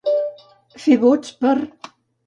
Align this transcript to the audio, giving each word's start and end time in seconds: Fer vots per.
Fer 0.85 0.97
vots 1.05 1.31
per. 1.45 1.57